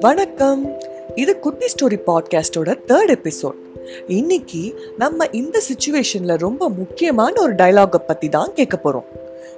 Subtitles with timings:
[0.00, 0.80] வணக்கம்.
[1.14, 3.54] இது குட்டி ஸ்டோரி பாட்காஸ்டோட தேர்ட் எபிசோட்
[4.06, 9.04] இன்னைக்கு நம்ம இந்த சுச்சுவேஷன்ல ரொம்ப முக்கியமான ஒரு டயலாக பத்தி தான் கேட்க போறோம்.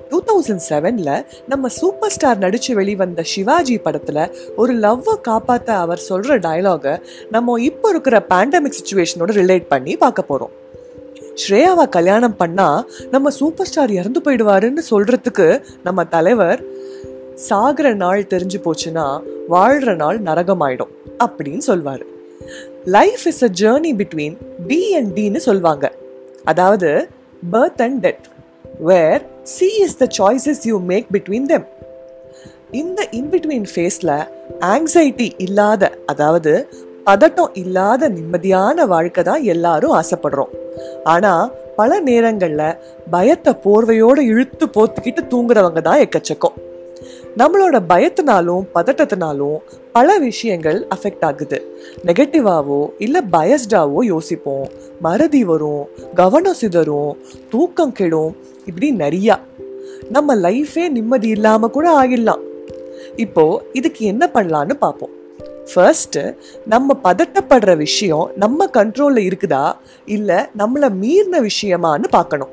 [0.08, 6.38] டூ தௌசண்ட் செவன்ல நம்ம சூப்பர் ஸ்டார் நடிச்சு வெளிவந்த சிவாஜி படத்துல ஒரு லவ்வை காப்பாத்த அவர் சொல்ற
[6.38, 7.00] டயலாக
[7.30, 10.62] நம்ம இப்போ இருக்கிற பேண்டமிக் சுச்சுவேஷனோட ரிலேட் பண்ணி பார்க்க போறோம்.
[11.34, 16.64] ஸ்ரேயாவை கல்யாணம் பண்ணால் நம்ம சூப்பர் ஸ்டார் இறந்து போயிடுவாருன்னு சொல்கிறதுக்கு நம்ம தலைவர்
[17.34, 20.92] சாகிற நாள் தெரிஞ்சு போச்சுன்னா வாழ்கிற நாள் நரகமாயிடும்
[21.24, 22.04] அப்படின்னு சொல்வார்.
[22.84, 24.36] Life is a journey between
[24.66, 25.92] B and டின்னு சொல்லுவாங்க
[26.44, 27.08] அதாவது
[27.52, 28.26] birth and death
[28.80, 31.66] where C is the choices you make between them
[32.70, 34.26] இந்த இன்பிட்வீன் ஃபேஸில்
[34.60, 36.68] ஆங்ஸைட்டி இல்லாத அதாவது
[37.04, 40.54] பதட்டம் இல்லாத நிம்மதியான வாழ்க்கை தான் எல்லாரும் ஆசைப்படுறோம்.
[41.04, 42.78] ஆனா பல நேரங்கள்ல
[43.10, 46.56] பயத்தை போர்வையோட இழுத்து போத்துக்கிட்டு தூங்குறவங்க தான் எக்கச்சக்கம்.
[47.36, 49.56] நம்மளோட பயத்தினாலும் பதட்டத்தினாலும்
[49.92, 51.76] பல விஷயங்கள் அஃபெக்ட் ஆகுது.
[52.04, 54.68] நெகட்டிவாவோ இல்லை பயஸ்டாவோ யோசிப்போம்.
[55.00, 57.12] மறதி வரும் கவனம் சிதறும்
[57.50, 59.38] தூக்கம் கெடும் இப்படி நிறையா.
[60.10, 62.42] நம்ம லைஃபே நிம்மதி இல்லாம கூட ஆகிடலாம்
[63.16, 65.10] இப்போ இதுக்கு என்ன பண்ணலான்னு பார்ப்போம்
[65.72, 66.18] ஃபர்ஸ்ட்
[66.66, 69.72] நம்ம பதட்டப்படுற விஷயம் நம்ம கண்ட்ரோல்ல இருக்குதா?
[70.06, 72.52] இல்ல நம்மளை மீறின விஷயமான்னு பார்க்கணும்.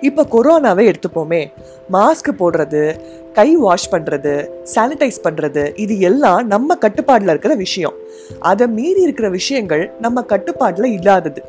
[0.00, 1.52] இப்போ கொரோனாவை எடுத்துப்போமே.
[1.92, 3.00] மாஸ்க் போடுறது
[3.32, 7.92] கை வாஷ் பண்றது சானிடைஸ் பண்றது இது எல்லாம் நம்ம கட்டுப்பாடுல இருக்கிற விஷயம்.
[8.40, 11.42] அதை மீறி இருக்கிற விஷயங்கள் நம்ம கட்டுப்பாட்டில் இல்லாதது.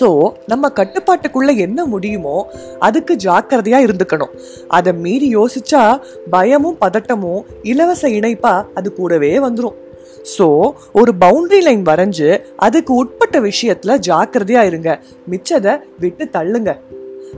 [0.00, 2.46] ஸோ நம்ம கட்டுப்பாட்டுக்குள்ள என்ன முடியுமோ
[2.78, 4.32] அதுக்கு ஜாக்கிரதையா இருந்துக்கணும்.
[4.68, 9.78] அதை மீறி யோசிச்சா பயமும் பதட்டமும் இலவச இணைப்பா அது கூடவே வந்துடும்
[10.22, 10.46] ஸோ
[10.92, 15.00] ஒரு பவுண்டரி லைன் வரைஞ்சு அதுக்கு உட்பட்ட விஷயத்துல ஜாக்கிரதையா இருங்க.
[15.30, 16.72] மிச்சதை விட்டு தள்ளுங்க.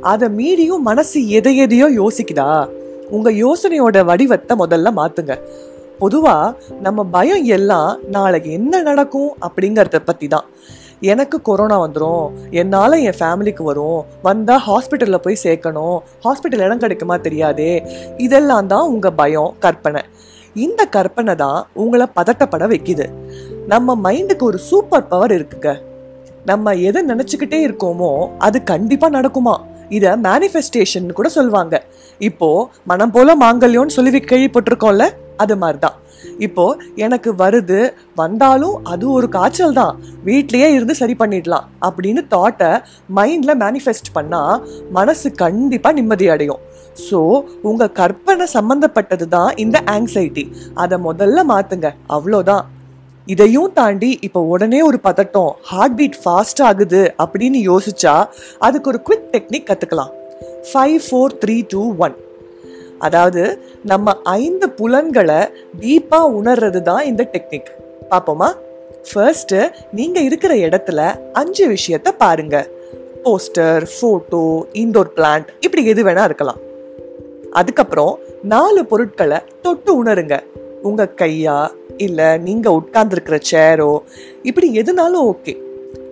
[0.00, 2.68] அதை மீறியும் மனசு எதை எதையோ யோசிக்குதா?
[3.10, 5.36] உங்க யோசனையோட வடிவத்தை முதல்ல மாத்துங்க.
[6.00, 10.46] பொதுவா நம்ம பயம் எல்லாம் நாளைக்கு என்ன நடக்கும் அப்படிங்கறத பத்தி தான்
[11.00, 14.04] எனக்கு கொரோனா வந்துடும் என்னால் என் ஃபேமிலிக்கு வரும்.
[14.22, 15.98] வந்தால் ஹாஸ்பிட்டலில் போய் சேர்க்கணும்.
[16.24, 17.84] ஹாஸ்பிட்டல் இடம் கிடைக்குமா தெரியாதே.
[18.16, 20.02] இதெல்லாம் தான் உங்கள் பயம் கற்பனை.
[20.54, 23.06] இந்த கற்பனை தான் உங்களை பதட்டப்பட வைக்குது.
[23.66, 25.80] நம்ம மைண்டுக்கு ஒரு சூப்பர் பவர் இருக்குங்க.
[26.44, 29.56] நம்ம எதை நினச்சிக்கிட்டே இருக்கோமோ அது கண்டிப்பாக நடக்குமா?
[29.88, 31.82] இதை மேனிஃபெஸ்டேஷன் கூட சொல்லுவாங்க
[32.18, 35.10] இப்போ மனம் போல மாங்கல்யோன்னு சொல்லி கேள்விப்பட்டிருக்கோம்ல
[35.42, 35.96] அது மாதிரிதான்.
[36.46, 36.64] இப்போ
[37.04, 37.78] எனக்கு வருது
[38.14, 39.94] வந்தாலும் அது ஒரு காய்ச்சல் தான்.
[40.26, 42.70] வீட்லயே இருந்து சரி பண்ணிடலாம் அப்படின்னு தாட்டை
[43.18, 44.42] மைண்ட்ல மேனிஃபெஸ்ட் பண்ணா
[44.98, 46.60] மனசு கண்டிப்பா நிம்மதி அடையும்.
[47.06, 47.20] ஸோ
[47.62, 51.88] உங்க கற்பனை சம்பந்தப்பட்டது தான் இந்த ஆங்ஸைட்டி அதை முதல்ல மாத்துங்க.
[52.16, 52.64] அவ்வளோதான்.
[53.26, 58.14] இதையும் தாண்டி இப்போ உடனே ஒரு பதட்டம் ஹார்ட் பீட் ஃபாஸ்ட் ஆகுது அப்படின்னு யோசிச்சா
[58.58, 60.12] அதுக்கு ஒரு குவிக் டெக்னிக் கற்றுக்கலாம்
[60.70, 62.16] five four three two one
[63.00, 65.40] அதாவது நம்ம ஐந்து புலன்களை
[65.80, 67.70] டீப்பாக உணர்றது தான் இந்த டெக்னிக்
[68.10, 68.52] பார்ப்போமா?
[69.12, 69.54] ஃபர்ஸ்ட்
[69.92, 72.68] நீங்க இருக்கிற இடத்துல அஞ்சு விஷயத்த பாருங்க.
[73.24, 76.56] போஸ்டர் போட்டோ இன்டோர் பிளான்ட் இப்படி எது வேணா இருக்கலாம்.
[77.52, 80.38] அதுக்கப்புறம் நாலு பொருட்களை தொட்டு உணருங்க.
[80.82, 81.68] உங்க கையா?
[81.96, 83.98] இல்ல நீங்க உட்கார்ந்துருக்கிற சேரோ
[84.42, 85.56] இப்படி எதுனாலும் ஓகே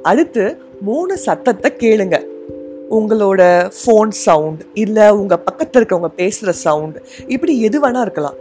[0.03, 2.18] அடுத்து மூணு சத்தத்தை கேளுங்க.
[2.97, 3.43] உங்களோட
[3.79, 6.97] ஃபோன் சவுண்ட் இல்லை உங்கள் பக்கத்தில் இருக்கவங்க பேசுகிற சவுண்ட்
[7.35, 8.39] இப்படி எது வேணா இருக்கலாம்.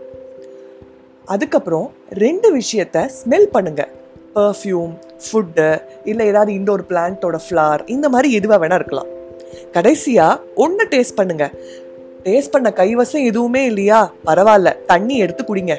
[1.25, 1.87] அதுக்கப்புறம்
[2.23, 3.91] ரெண்டு விஷயத்த ஸ்மெல் பண்ணுங்கள்
[4.35, 4.93] பர்ஃப்யூம்
[5.25, 5.67] ஃபுட்டு
[6.03, 9.11] இல்லை ஏதாவது இண்டோர் பிளான்ட்டோட ஃப்ளார் இந்த மாதிரி எதுவாக வேணால் இருக்கலாம்.
[9.75, 11.53] கடைசியாக ஒன்று டேஸ்ட் பண்ணுங்கள்
[12.25, 13.99] டேஸ்ட் பண்ண கைவசம் எதுவுமே இல்லையா?
[14.25, 15.75] பரவாயில்ல தண்ணி எடுத்து குடிங்க.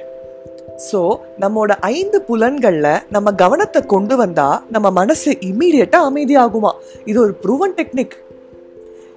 [0.91, 1.01] ஸோ
[1.43, 6.73] நம்மோட ஐந்து புலன்களில் நம்ம கவனத்தை கொண்டு வந்தால் நம்ம மனசு இம்மீடியட்டாக அமைதியாகுமா?
[7.05, 8.17] இது ஒரு ப்ரூவன் டெக்னிக்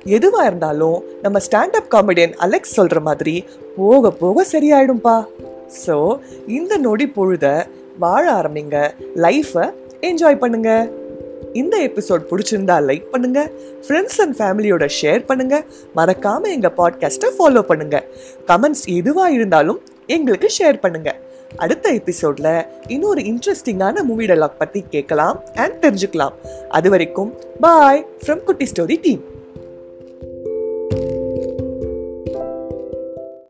[0.06, 3.46] எதுவாக இருந்தாலும் நம்ம ஸ்டாண்டப் காமெடியன் அலெக்ஸ் சொல்கிற மாதிரி
[3.78, 5.24] போக போக சரியாயிடும்பா.
[5.86, 6.18] ஸோ
[6.48, 7.68] இந்த நொடி பொழுத
[8.00, 8.94] வாழ ஆரம்பிங்க.
[9.16, 10.90] லைஃப்பை என்ஜாய் பண்ணுங்க.
[11.54, 13.52] இந்த எபிசோட் பிடிச்சிருந்தா லைக் பண்ணுங்க.
[13.88, 15.64] ஃப்ரெண்ட்ஸ் அண்ட் ஃபேமிலியோட ஷேர் பண்ணுங்க.
[15.96, 18.04] மறக்காம எங்க பாட்காஸ்ட்டை ஃபாலோ பண்ணுங்க.
[18.48, 21.16] கமெண்ட்ஸ் எதுவா இருந்தாலும் எங்களுக்கு ஷேர் பண்ணுங்க.
[21.58, 26.34] அடுத்த எபிசோட்ல இன்னொரு இன்ட்ரெஸ்டிங்கான மூவி டெலாக் பத்தி கேட்கலாம் அண்ட் தெரிஞ்சுக்கலாம்.
[26.70, 29.24] அது வரைக்கும் bye from Kutty story team